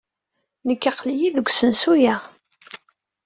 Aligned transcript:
Nekk 0.67 0.83
aql-iyi 0.91 1.29
deg 1.37 1.45
usensu-a. 1.49 2.15